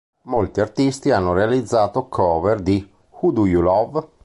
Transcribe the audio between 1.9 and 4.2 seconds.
cover di "Who Do You Love?